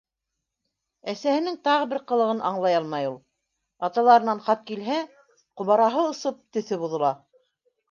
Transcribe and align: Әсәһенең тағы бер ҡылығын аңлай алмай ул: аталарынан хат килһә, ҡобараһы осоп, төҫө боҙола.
Әсәһенең 1.11 1.59
тағы 1.67 1.85
бер 1.91 1.99
ҡылығын 2.11 2.41
аңлай 2.51 2.79
алмай 2.79 3.11
ул: 3.11 3.19
аталарынан 3.89 4.43
хат 4.49 4.65
килһә, 4.73 4.99
ҡобараһы 5.63 6.05
осоп, 6.09 6.43
төҫө 6.59 6.83
боҙола. 6.87 7.17